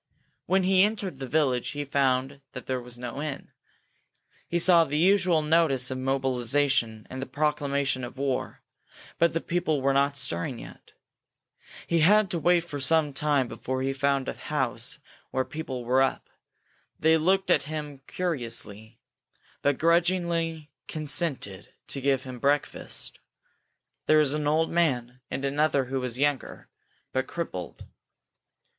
[0.47, 3.51] When he entered the village he found that there was no inn.
[4.47, 8.63] He saw the usual notice of mobilization and the proclamation of war,
[9.19, 10.93] but the people were not stirring yet.
[11.85, 14.97] He had to wait for some time before he found a house
[15.29, 16.31] where people were up.
[16.99, 18.99] They looked at him curiously,
[19.61, 23.19] but grudgingly consented to give him breakfast.
[24.07, 26.69] There was an old man, and another who was younger,
[27.11, 27.85] but crippled.